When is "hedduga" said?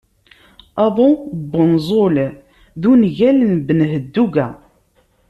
3.91-4.47